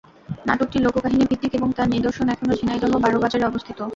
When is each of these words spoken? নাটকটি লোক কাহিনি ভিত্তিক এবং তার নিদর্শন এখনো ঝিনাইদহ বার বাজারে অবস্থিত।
নাটকটি 0.47 0.77
লোক 0.79 0.95
কাহিনি 1.03 1.23
ভিত্তিক 1.31 1.51
এবং 1.55 1.69
তার 1.77 1.87
নিদর্শন 1.95 2.27
এখনো 2.29 2.53
ঝিনাইদহ 2.59 2.91
বার 3.03 3.13
বাজারে 3.23 3.45
অবস্থিত। 3.45 3.79